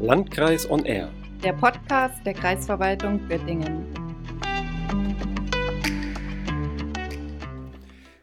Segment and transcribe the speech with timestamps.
[0.00, 1.10] Landkreis on Air.
[1.44, 3.86] Der Podcast der Kreisverwaltung Göttingen.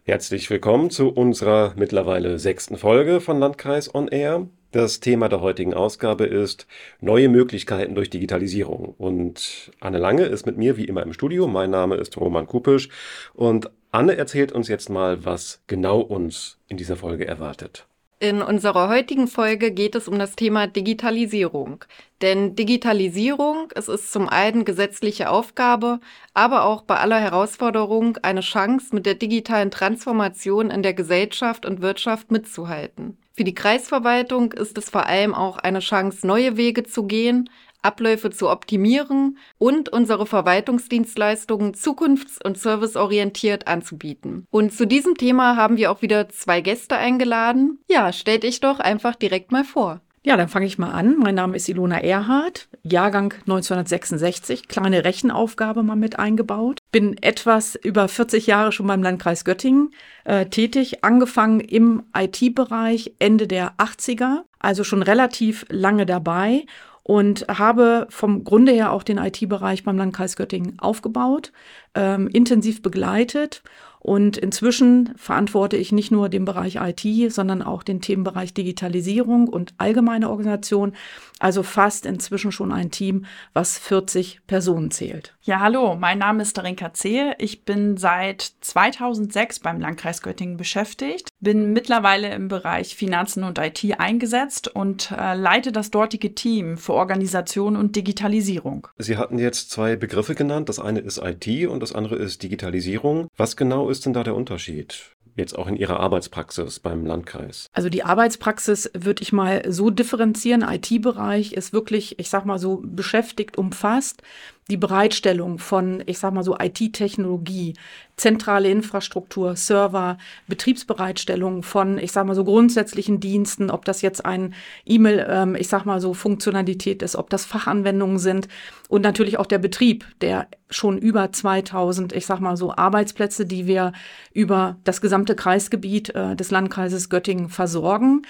[0.03, 4.47] Herzlich willkommen zu unserer mittlerweile sechsten Folge von Landkreis on Air.
[4.71, 6.67] Das Thema der heutigen Ausgabe ist
[6.99, 8.93] neue Möglichkeiten durch Digitalisierung.
[8.97, 11.47] Und Anne Lange ist mit mir wie immer im Studio.
[11.47, 12.89] Mein Name ist Roman Kupisch.
[13.33, 17.87] Und Anne erzählt uns jetzt mal, was genau uns in dieser Folge erwartet.
[18.21, 21.85] In unserer heutigen Folge geht es um das Thema Digitalisierung.
[22.21, 26.01] Denn Digitalisierung, es ist zum einen gesetzliche Aufgabe,
[26.33, 31.81] aber auch bei aller Herausforderung eine Chance, mit der digitalen Transformation in der Gesellschaft und
[31.81, 33.17] Wirtschaft mitzuhalten.
[33.33, 37.49] Für die Kreisverwaltung ist es vor allem auch eine Chance, neue Wege zu gehen,
[37.81, 44.45] Abläufe zu optimieren und unsere Verwaltungsdienstleistungen zukunfts- und serviceorientiert anzubieten.
[44.51, 47.79] Und zu diesem Thema haben wir auch wieder zwei Gäste eingeladen.
[47.89, 50.01] Ja, stellt dich doch einfach direkt mal vor.
[50.21, 51.15] Ja, dann fange ich mal an.
[51.17, 56.79] Mein Name ist Ilona Erhardt, Jahrgang 1966, kleine Rechenaufgabe mal mit eingebaut.
[56.91, 59.91] Bin etwas über 40 Jahre schon beim Landkreis Göttingen
[60.25, 66.65] äh, tätig, angefangen im IT-Bereich Ende der 80er, also schon relativ lange dabei
[67.09, 71.51] und habe vom Grunde her auch den IT-Bereich beim Landkreis Göttingen aufgebaut,
[71.95, 73.63] ähm, intensiv begleitet
[73.99, 79.73] und inzwischen verantworte ich nicht nur den Bereich IT, sondern auch den Themenbereich Digitalisierung und
[79.77, 80.93] allgemeine Organisation.
[81.39, 85.35] Also fast inzwischen schon ein Team, was 40 Personen zählt.
[85.41, 87.35] Ja, hallo, mein Name ist Darinka Zehe.
[87.39, 93.99] Ich bin seit 2006 beim Landkreis Göttingen beschäftigt, bin mittlerweile im Bereich Finanzen und IT
[93.99, 98.87] eingesetzt und äh, leite das dortige Team für Organisation und Digitalisierung.
[98.97, 100.69] Sie hatten jetzt zwei Begriffe genannt.
[100.69, 103.27] Das eine ist IT und das andere ist Digitalisierung.
[103.37, 105.15] Was genau ist denn da der Unterschied?
[105.35, 107.67] Jetzt auch in Ihrer Arbeitspraxis beim Landkreis?
[107.71, 110.63] Also die Arbeitspraxis würde ich mal so differenzieren.
[110.63, 114.21] IT-Bereich ist wirklich, ich sag mal so, beschäftigt, umfasst
[114.69, 117.73] die Bereitstellung von, ich sag mal so, IT-Technologie,
[118.17, 124.53] zentrale Infrastruktur, Server, Betriebsbereitstellung von, ich sag mal so, grundsätzlichen Diensten, ob das jetzt ein
[124.85, 128.47] E-Mail, ähm, ich sag mal so, Funktionalität ist, ob das Fachanwendungen sind
[128.89, 133.65] und natürlich auch der Betrieb, der schon über 2000, ich sag mal so, Arbeitsplätze, die
[133.65, 133.93] wir
[134.33, 138.21] über das gesamte Kreisgebiet äh, des Landkreises Göttingen versorgen.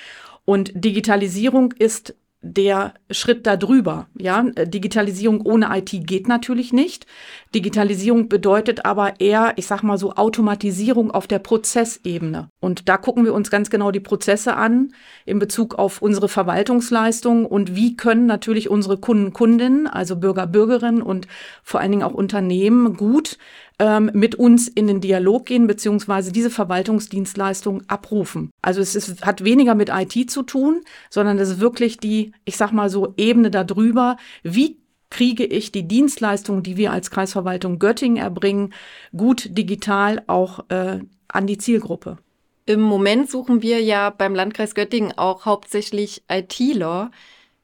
[0.45, 4.07] Und Digitalisierung ist der Schritt darüber.
[4.17, 7.05] Ja, Digitalisierung ohne IT geht natürlich nicht.
[7.53, 12.49] Digitalisierung bedeutet aber eher, ich sag mal so, Automatisierung auf der Prozessebene.
[12.61, 14.93] Und da gucken wir uns ganz genau die Prozesse an
[15.25, 21.01] in Bezug auf unsere Verwaltungsleistung und wie können natürlich unsere Kunden, Kundinnen, also Bürger, Bürgerinnen
[21.01, 21.27] und
[21.61, 23.37] vor allen Dingen auch Unternehmen gut
[23.79, 28.51] ähm, mit uns in den Dialog gehen, beziehungsweise diese Verwaltungsdienstleistung abrufen.
[28.61, 32.57] Also es ist, hat weniger mit IT zu tun, sondern es ist wirklich die, ich
[32.57, 34.77] sag mal so, Ebene darüber, wie
[35.09, 38.73] kriege ich die Dienstleistungen, die wir als Kreisverwaltung Göttingen erbringen,
[39.15, 42.17] gut digital auch äh, an die Zielgruppe.
[42.65, 47.09] Im Moment suchen wir ja beim Landkreis Göttingen auch hauptsächlich ITler.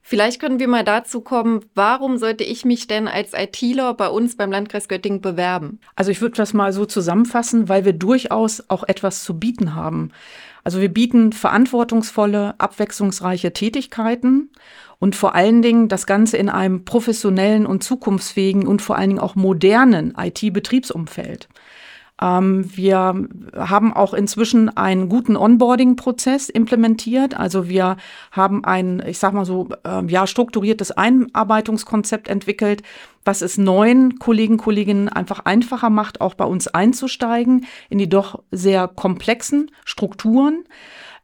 [0.08, 4.36] Vielleicht können wir mal dazu kommen, warum sollte ich mich denn als ITler bei uns
[4.36, 5.80] beim Landkreis Göttingen bewerben?
[5.96, 10.12] Also ich würde das mal so zusammenfassen, weil wir durchaus auch etwas zu bieten haben.
[10.62, 14.52] Also wir bieten verantwortungsvolle, abwechslungsreiche Tätigkeiten
[15.00, 19.20] und vor allen Dingen das Ganze in einem professionellen und zukunftsfähigen und vor allen Dingen
[19.20, 21.48] auch modernen IT-Betriebsumfeld.
[22.20, 23.14] Ähm, wir
[23.54, 27.38] haben auch inzwischen einen guten Onboarding-Prozess implementiert.
[27.38, 27.96] Also wir
[28.32, 32.82] haben ein, ich sag mal so, äh, ja, strukturiertes Einarbeitungskonzept entwickelt,
[33.24, 38.42] was es neuen Kollegen, Kolleginnen einfach einfacher macht, auch bei uns einzusteigen in die doch
[38.50, 40.64] sehr komplexen Strukturen.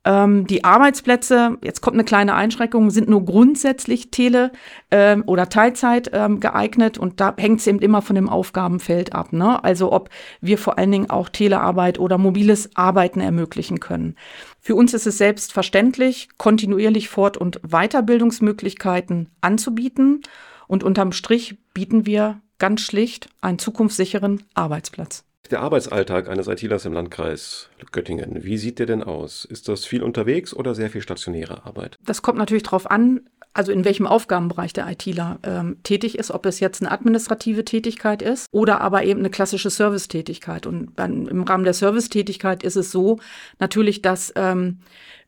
[0.04, 4.50] Ähm, die Arbeitsplätze, jetzt kommt eine kleine Einschränkung, sind nur grundsätzlich Tele-
[4.90, 9.32] ähm, oder Teilzeit ähm, geeignet und da hängt es eben immer von dem Aufgabenfeld ab.
[9.32, 9.62] Ne?
[9.62, 10.10] Also ob
[10.41, 14.16] wir vor allen Dingen auch Telearbeit oder mobiles Arbeiten ermöglichen können.
[14.60, 20.22] Für uns ist es selbstverständlich, kontinuierlich Fort- und Weiterbildungsmöglichkeiten anzubieten
[20.66, 25.24] und unterm Strich bieten wir ganz schlicht einen zukunftssicheren Arbeitsplatz.
[25.53, 29.45] Der Arbeitsalltag eines ITlers im Landkreis Göttingen, wie sieht der denn aus?
[29.45, 31.99] Ist das viel unterwegs oder sehr viel stationäre Arbeit?
[32.07, 33.21] Das kommt natürlich darauf an,
[33.53, 38.22] also in welchem Aufgabenbereich der ITler ähm, tätig ist, ob es jetzt eine administrative Tätigkeit
[38.22, 40.66] ist oder aber eben eine klassische Servicetätigkeit.
[40.66, 43.19] Und dann, im Rahmen der Servicetätigkeit ist es so
[43.59, 44.78] natürlich, dass ähm,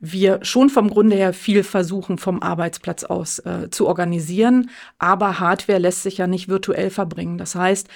[0.00, 5.78] wir schon vom Grunde her viel versuchen, vom Arbeitsplatz aus äh, zu organisieren, aber Hardware
[5.78, 7.36] lässt sich ja nicht virtuell verbringen.
[7.36, 7.90] Das heißt,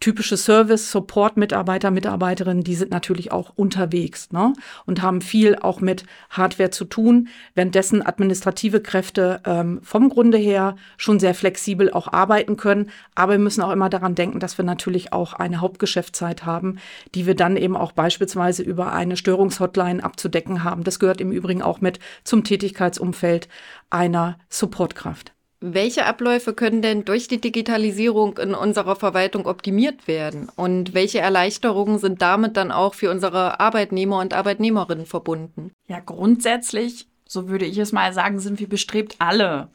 [0.00, 4.54] typische Service, Support-Mitarbeiter, Mitarbeiterinnen, die sind natürlich auch unterwegs ne?
[4.86, 10.76] und haben viel auch mit Hardware zu tun, währenddessen administrative Kräfte ähm, vom Grunde her
[10.96, 12.90] schon sehr flexibel auch arbeiten können.
[13.14, 16.78] Aber wir müssen auch immer daran denken, dass wir natürlich auch eine Hauptgeschäftszeit haben,
[17.14, 20.82] die wir dann eben auch beispielsweise über eine Störungshotline abzudecken haben.
[20.82, 23.48] Das gehört im Übrigen auch mit zum Tätigkeitsumfeld
[23.90, 25.34] einer Supportkraft.
[25.62, 30.48] Welche Abläufe können denn durch die Digitalisierung in unserer Verwaltung optimiert werden?
[30.56, 35.70] Und welche Erleichterungen sind damit dann auch für unsere Arbeitnehmer und Arbeitnehmerinnen verbunden?
[35.86, 39.70] Ja, grundsätzlich, so würde ich es mal sagen, sind wir bestrebt, alle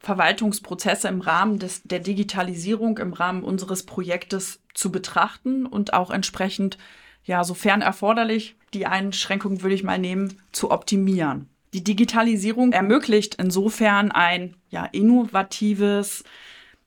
[0.00, 6.78] Verwaltungsprozesse im Rahmen des, der Digitalisierung, im Rahmen unseres Projektes zu betrachten und auch entsprechend,
[7.22, 11.48] ja, sofern erforderlich, die Einschränkungen würde ich mal nehmen, zu optimieren.
[11.74, 16.24] Die Digitalisierung ermöglicht insofern ein ja, innovatives,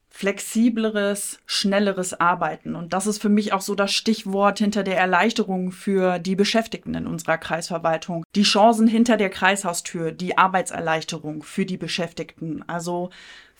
[0.09, 2.75] flexibleres, schnelleres Arbeiten.
[2.75, 6.93] Und das ist für mich auch so das Stichwort hinter der Erleichterung für die Beschäftigten
[6.95, 8.23] in unserer Kreisverwaltung.
[8.35, 12.63] Die Chancen hinter der Kreishaustür, die Arbeitserleichterung für die Beschäftigten.
[12.67, 13.09] Also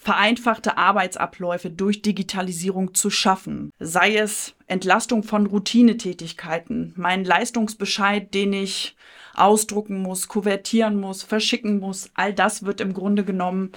[0.02, 3.70] vereinfachte Arbeitsabläufe durch Digitalisierung zu schaffen.
[3.78, 8.96] Sei es Entlastung von Routinetätigkeiten, mein Leistungsbescheid, den ich
[9.36, 12.10] ausdrucken muss, kuvertieren muss, verschicken muss.
[12.16, 13.74] All das wird im Grunde genommen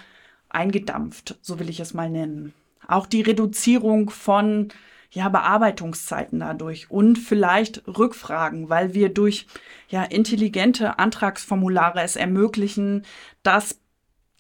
[0.49, 2.55] eingedampft, so will ich es mal nennen.
[2.88, 4.69] Auch die Reduzierung von
[5.11, 9.47] ja, Bearbeitungszeiten dadurch und vielleicht Rückfragen, weil wir durch
[9.91, 13.05] ja, intelligente Antragsformulare es ermöglichen,
[13.43, 13.79] dass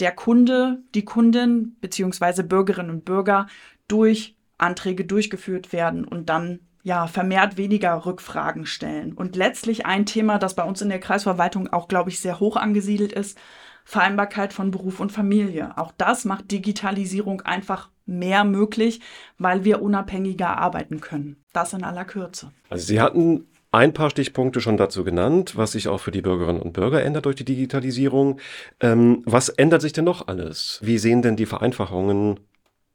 [0.00, 3.46] der Kunde, die Kundin beziehungsweise Bürgerinnen und Bürger
[3.88, 9.14] durch Anträge durchgeführt werden und dann ja, vermehrt weniger Rückfragen stellen.
[9.14, 12.56] Und letztlich ein Thema, das bei uns in der Kreisverwaltung auch, glaube ich, sehr hoch
[12.56, 13.38] angesiedelt ist,
[13.86, 15.76] Vereinbarkeit von Beruf und Familie.
[15.78, 19.00] Auch das macht Digitalisierung einfach mehr möglich,
[19.38, 21.42] weil wir unabhängiger arbeiten können.
[21.52, 22.52] Das in aller Kürze.
[22.68, 26.62] Also Sie hatten ein paar Stichpunkte schon dazu genannt, was sich auch für die Bürgerinnen
[26.62, 28.38] und Bürger ändert durch die Digitalisierung.
[28.80, 30.78] Ähm, was ändert sich denn noch alles?
[30.82, 32.40] Wie sehen denn die Vereinfachungen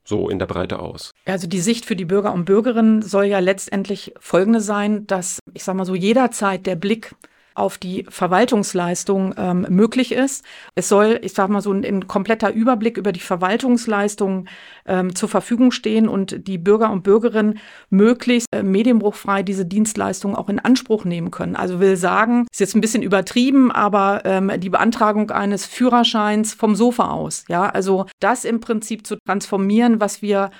[0.04, 1.12] so in der Breite aus?
[1.26, 5.64] Also die Sicht für die Bürger und Bürgerinnen soll ja letztendlich folgende sein, dass, ich
[5.64, 7.14] sage mal so, jederzeit der Blick
[7.54, 10.44] auf die Verwaltungsleistung ähm, möglich ist.
[10.74, 14.46] Es soll, ich sage mal so, ein, ein, kompletter Überblick über die Verwaltungsleistung
[14.86, 17.58] ähm, zur Verfügung stehen und die Bürger und Bürgerinnen
[17.88, 21.56] möglichst äh, medienbruchfrei diese Dienstleistung auch in Anspruch nehmen können.
[21.56, 26.74] Also will sagen, ist jetzt ein bisschen übertrieben, aber ähm, die Beantragung eines Führerscheins vom
[26.74, 27.44] Sofa aus.
[27.48, 30.50] Ja, also das im Prinzip zu transformieren, was wir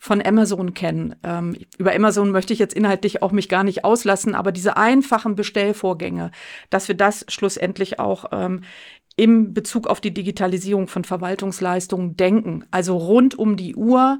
[0.00, 1.14] von Amazon kennen.
[1.22, 5.36] Ähm, über Amazon möchte ich jetzt inhaltlich auch mich gar nicht auslassen, aber diese einfachen
[5.36, 6.30] Bestellvorgänge,
[6.70, 8.62] dass wir das schlussendlich auch ähm,
[9.16, 12.64] im Bezug auf die Digitalisierung von Verwaltungsleistungen denken.
[12.70, 14.18] Also rund um die Uhr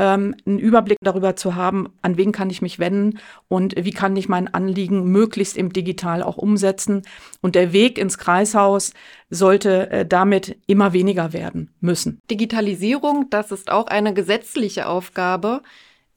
[0.00, 4.16] ähm, einen Überblick darüber zu haben, an wen kann ich mich wenden und wie kann
[4.16, 7.02] ich mein Anliegen möglichst im Digital auch umsetzen.
[7.42, 8.94] Und der Weg ins Kreishaus
[9.28, 12.20] sollte äh, damit immer weniger werden müssen.
[12.30, 15.62] Digitalisierung, das ist auch eine gesetzliche Aufgabe.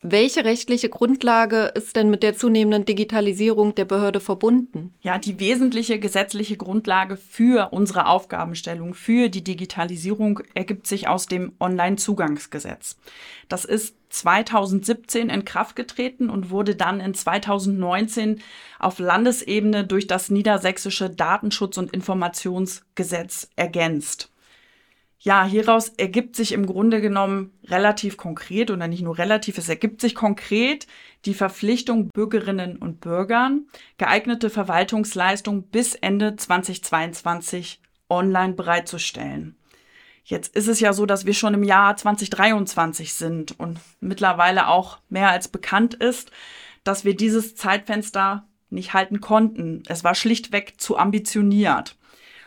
[0.05, 4.93] Welche rechtliche Grundlage ist denn mit der zunehmenden Digitalisierung der Behörde verbunden?
[5.01, 11.53] Ja, die wesentliche gesetzliche Grundlage für unsere Aufgabenstellung, für die Digitalisierung ergibt sich aus dem
[11.57, 12.97] Onlinezugangsgesetz.
[13.47, 18.41] Das ist 2017 in Kraft getreten und wurde dann in 2019
[18.79, 24.32] auf Landesebene durch das niedersächsische Datenschutz- und Informationsgesetz ergänzt.
[25.25, 30.01] Ja, hieraus ergibt sich im Grunde genommen relativ konkret oder nicht nur relativ, es ergibt
[30.01, 30.85] sich konkret
[31.23, 39.55] die Verpflichtung Bürgerinnen und Bürgern, geeignete Verwaltungsleistung bis Ende 2022 online bereitzustellen.
[40.25, 44.97] Jetzt ist es ja so, dass wir schon im Jahr 2023 sind und mittlerweile auch
[45.07, 46.31] mehr als bekannt ist,
[46.83, 49.83] dass wir dieses Zeitfenster nicht halten konnten.
[49.87, 51.95] Es war schlichtweg zu ambitioniert.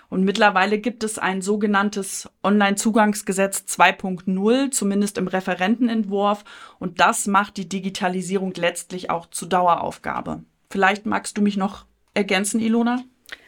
[0.09, 6.45] Und mittlerweile gibt es ein sogenanntes Online-Zugangsgesetz 2.0, zumindest im Referentenentwurf.
[6.79, 10.45] Und das macht die Digitalisierung letztlich auch zur Daueraufgabe.
[10.71, 13.03] Vielleicht magst du mich noch ergänzen, Ilona?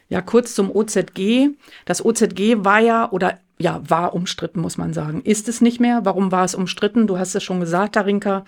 [0.09, 1.49] Ja, kurz zum OZG.
[1.85, 5.21] Das OZG war ja oder ja, war umstritten, muss man sagen.
[5.21, 6.05] Ist es nicht mehr?
[6.05, 7.07] Warum war es umstritten?
[7.07, 8.45] Du hast es schon gesagt, Darinka,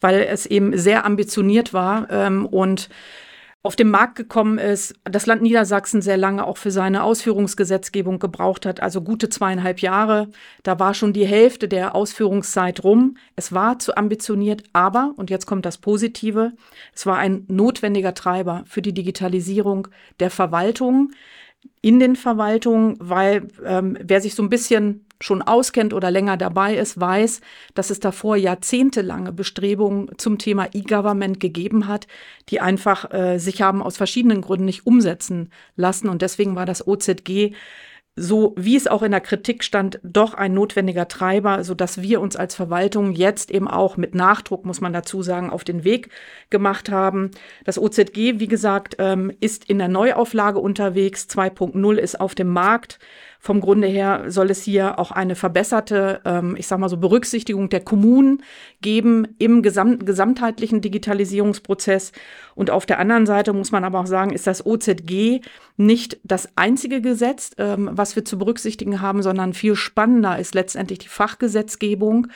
[0.00, 2.90] weil es eben sehr ambitioniert war ähm, und
[3.62, 8.64] auf den Markt gekommen ist, das Land Niedersachsen sehr lange auch für seine Ausführungsgesetzgebung gebraucht
[8.64, 10.28] hat, also gute zweieinhalb Jahre.
[10.62, 13.18] Da war schon die Hälfte der Ausführungszeit rum.
[13.36, 16.52] Es war zu ambitioniert, aber, und jetzt kommt das Positive,
[16.94, 19.88] es war ein notwendiger Treiber für die Digitalisierung
[20.20, 21.12] der Verwaltung.
[21.82, 26.76] In den Verwaltungen, weil ähm, wer sich so ein bisschen schon auskennt oder länger dabei
[26.76, 27.40] ist, weiß,
[27.74, 32.06] dass es davor jahrzehntelange Bestrebungen zum Thema E-Government gegeben hat,
[32.48, 36.08] die einfach äh, sich haben aus verschiedenen Gründen nicht umsetzen lassen.
[36.08, 37.52] Und deswegen war das OZG
[38.20, 42.20] so wie es auch in der Kritik stand, doch ein notwendiger Treiber, so dass wir
[42.20, 46.10] uns als Verwaltung jetzt eben auch mit Nachdruck, muss man dazu sagen, auf den Weg
[46.50, 47.30] gemacht haben.
[47.64, 51.28] Das OZG, wie gesagt, ähm, ist in der Neuauflage unterwegs.
[51.30, 52.98] 2.0 ist auf dem Markt.
[53.42, 57.70] Vom Grunde her soll es hier auch eine verbesserte, ähm, ich sag mal so, Berücksichtigung
[57.70, 58.42] der Kommunen
[58.82, 62.12] geben im gesamt, gesamtheitlichen Digitalisierungsprozess.
[62.54, 65.40] Und auf der anderen Seite muss man aber auch sagen, ist das OZG
[65.78, 70.98] nicht das einzige Gesetz, ähm, was wir zu berücksichtigen haben, sondern viel spannender ist letztendlich
[70.98, 72.26] die Fachgesetzgebung.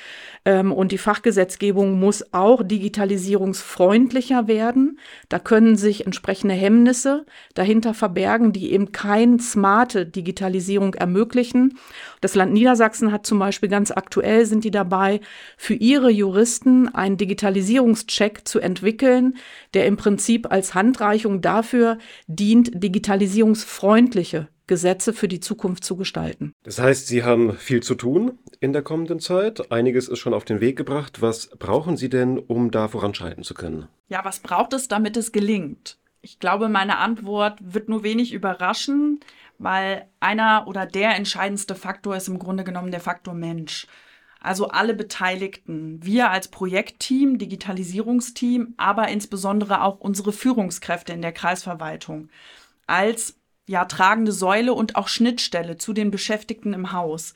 [0.46, 4.98] Ähm, und die Fachgesetzgebung muss auch digitalisierungsfreundlicher werden.
[5.28, 11.78] Da können sich entsprechende Hemmnisse dahinter verbergen, die eben kein smarte Digitalisierung ermöglichen.
[12.20, 15.20] Das Land Niedersachsen hat zum Beispiel ganz aktuell sind die dabei,
[15.56, 19.36] für ihre Juristen einen Digitalisierungscheck zu entwickeln,
[19.74, 26.54] der im Prinzip als Handreichung dafür dient, digitalisierungsfreundliche Gesetze für die Zukunft zu gestalten.
[26.62, 29.70] Das heißt, Sie haben viel zu tun in der kommenden Zeit.
[29.70, 31.20] Einiges ist schon auf den Weg gebracht.
[31.20, 33.88] Was brauchen Sie denn, um da voranschreiten zu können?
[34.08, 35.98] Ja, was braucht es, damit es gelingt?
[36.24, 39.20] Ich glaube, meine Antwort wird nur wenig überraschen
[39.58, 43.86] weil einer oder der entscheidendste Faktor ist im Grunde genommen der Faktor Mensch.
[44.40, 52.28] Also alle Beteiligten, wir als Projektteam, Digitalisierungsteam, aber insbesondere auch unsere Führungskräfte in der Kreisverwaltung
[52.86, 57.32] als ja tragende Säule und auch Schnittstelle zu den Beschäftigten im Haus.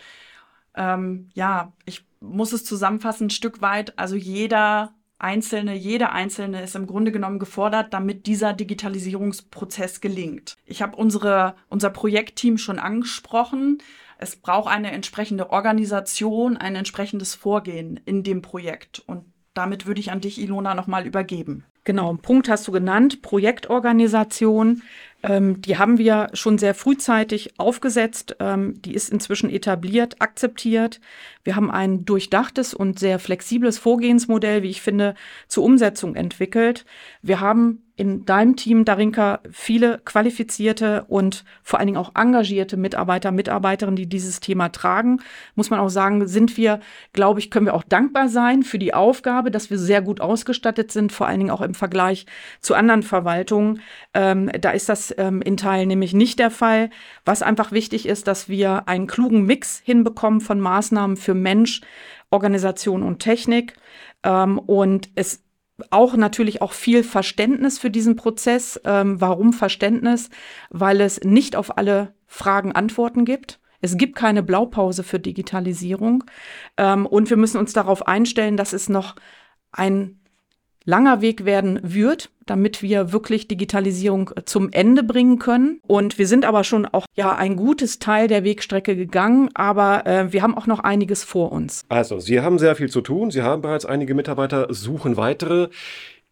[0.75, 3.99] Ähm, ja, ich muss es zusammenfassen, ein Stück weit.
[3.99, 10.57] Also jeder Einzelne, jeder Einzelne ist im Grunde genommen gefordert, damit dieser Digitalisierungsprozess gelingt.
[10.65, 13.79] Ich habe unsere, unser Projektteam schon angesprochen.
[14.19, 19.01] Es braucht eine entsprechende Organisation, ein entsprechendes Vorgehen in dem Projekt.
[19.07, 21.65] Und damit würde ich an dich, Ilona, nochmal übergeben.
[21.85, 24.83] Genau, einen Punkt hast du genannt, Projektorganisation.
[25.23, 28.37] Ähm, die haben wir schon sehr frühzeitig aufgesetzt.
[28.41, 31.01] Ähm, die ist inzwischen etabliert, akzeptiert.
[31.45, 35.15] Wir haben ein durchdachtes und sehr flexibles Vorgehensmodell, wie ich finde,
[35.49, 36.85] zur Umsetzung entwickelt.
[37.23, 43.33] Wir haben in deinem Team, Darinka, viele qualifizierte und vor allen Dingen auch engagierte Mitarbeiter,
[43.33, 45.21] Mitarbeiterinnen, die dieses Thema tragen.
[45.57, 46.79] Muss man auch sagen, sind wir,
[47.13, 50.93] glaube ich, können wir auch dankbar sein für die Aufgabe, dass wir sehr gut ausgestattet
[50.93, 52.27] sind, vor allen Dingen auch im Vergleich
[52.61, 53.81] zu anderen Verwaltungen.
[54.15, 56.91] Ähm, da ist das ähm, in Teilen nämlich nicht der Fall.
[57.25, 61.81] Was einfach wichtig ist, dass wir einen klugen Mix hinbekommen von Maßnahmen für Mensch,
[62.31, 63.75] Organisation und Technik.
[64.23, 65.48] Ähm, und es
[65.91, 68.81] auch natürlich auch viel Verständnis für diesen Prozess.
[68.85, 70.31] Ähm, warum Verständnis?
[70.71, 73.61] Weil es nicht auf alle Fragen Antworten gibt.
[73.81, 76.25] Es gibt keine Blaupause für Digitalisierung.
[76.77, 79.15] Ähm, und wir müssen uns darauf einstellen, dass es noch
[79.71, 80.21] ein
[80.85, 85.81] langer Weg werden wird, damit wir wirklich Digitalisierung zum Ende bringen können.
[85.87, 90.33] Und wir sind aber schon auch ja ein gutes Teil der Wegstrecke gegangen, aber äh,
[90.33, 91.85] wir haben auch noch einiges vor uns.
[91.89, 93.31] Also, Sie haben sehr viel zu tun.
[93.31, 95.69] Sie haben bereits einige Mitarbeiter, suchen weitere.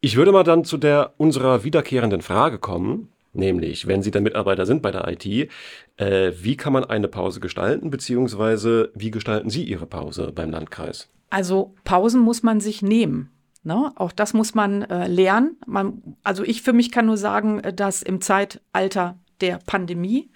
[0.00, 3.08] Ich würde mal dann zu der unserer wiederkehrenden Frage kommen.
[3.36, 7.40] Nämlich, wenn Sie der Mitarbeiter sind bei der IT, äh, wie kann man eine Pause
[7.40, 11.10] gestalten, beziehungsweise wie gestalten Sie Ihre Pause beim Landkreis?
[11.28, 13.30] Also Pausen muss man sich nehmen.
[13.66, 13.92] Ne?
[13.96, 15.56] Auch das muss man äh, lernen.
[15.66, 20.30] Man, also ich für mich kann nur sagen, äh, dass im Zeitalter der Pandemie,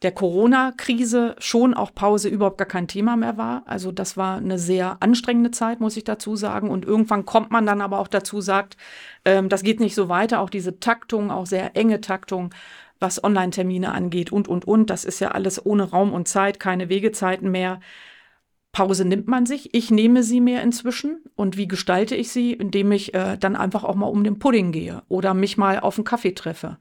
[0.00, 3.62] der Corona-Krise schon auch Pause überhaupt gar kein Thema mehr war.
[3.66, 6.70] Also das war eine sehr anstrengende Zeit, muss ich dazu sagen.
[6.70, 8.78] Und irgendwann kommt man dann aber auch dazu, sagt,
[9.26, 10.40] ähm, das geht nicht so weiter.
[10.40, 12.54] Auch diese Taktung, auch sehr enge Taktung,
[13.00, 14.88] was Online-Termine angeht und, und, und.
[14.88, 17.80] Das ist ja alles ohne Raum und Zeit, keine Wegezeiten mehr.
[18.76, 19.72] Pause nimmt man sich.
[19.74, 21.24] Ich nehme sie mir inzwischen.
[21.34, 22.52] Und wie gestalte ich sie?
[22.52, 25.96] Indem ich äh, dann einfach auch mal um den Pudding gehe oder mich mal auf
[25.96, 26.76] einen Kaffee treffe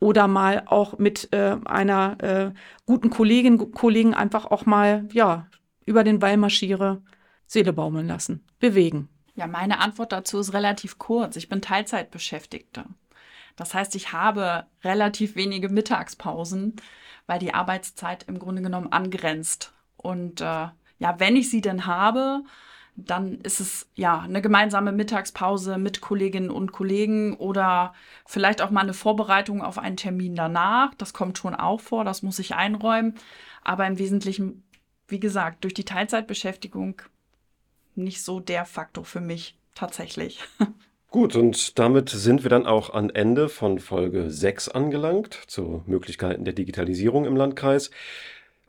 [0.00, 2.52] oder mal auch mit äh, einer äh,
[2.86, 5.46] guten Kollegin, Kollegen einfach auch mal, ja,
[5.84, 7.02] über den Wall marschiere,
[7.44, 9.10] Seele baumeln lassen, bewegen.
[9.34, 11.36] Ja, meine Antwort dazu ist relativ kurz.
[11.36, 12.86] Ich bin Teilzeitbeschäftigte.
[13.54, 16.76] Das heißt, ich habe relativ wenige Mittagspausen,
[17.26, 19.74] weil die Arbeitszeit im Grunde genommen angrenzt.
[19.98, 22.42] Und äh, ja, wenn ich sie denn habe,
[22.96, 27.92] dann ist es ja eine gemeinsame Mittagspause mit Kolleginnen und Kollegen oder
[28.24, 30.94] vielleicht auch mal eine Vorbereitung auf einen Termin danach.
[30.94, 33.14] Das kommt schon auch vor, das muss ich einräumen.
[33.62, 34.62] Aber im Wesentlichen,
[35.08, 37.02] wie gesagt, durch die Teilzeitbeschäftigung
[37.96, 40.40] nicht so der Faktor für mich tatsächlich.
[41.10, 46.44] Gut, und damit sind wir dann auch am Ende von Folge 6 angelangt, zu Möglichkeiten
[46.44, 47.92] der Digitalisierung im Landkreis.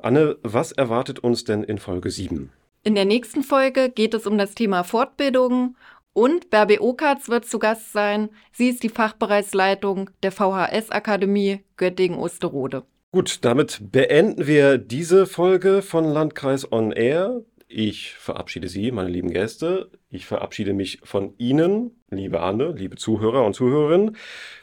[0.05, 2.51] Anne, was erwartet uns denn in Folge 7?
[2.83, 5.75] In der nächsten Folge geht es um das Thema Fortbildung
[6.13, 8.29] und Bärbe Okatz wird zu Gast sein.
[8.51, 12.83] Sie ist die Fachbereichsleitung der VHS-Akademie Göttingen-Osterode.
[13.11, 17.41] Gut, damit beenden wir diese Folge von Landkreis On Air.
[17.67, 19.89] Ich verabschiede Sie, meine lieben Gäste.
[20.11, 24.17] Ich verabschiede mich von Ihnen, liebe Anne, liebe Zuhörer und Zuhörerinnen,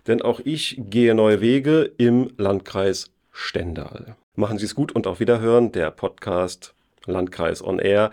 [0.07, 4.17] denn auch ich gehe neue Wege im Landkreis Stendal.
[4.35, 5.73] Machen Sie es gut und auf Wiederhören.
[5.73, 6.75] Der Podcast
[7.07, 8.11] Landkreis On Air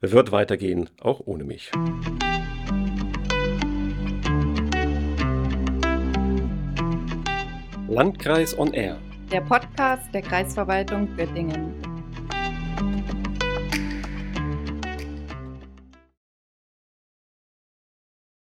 [0.00, 1.72] wird weitergehen, auch ohne mich.
[7.88, 8.98] Landkreis On Air.
[9.32, 11.87] Der Podcast der Kreisverwaltung Göttingen.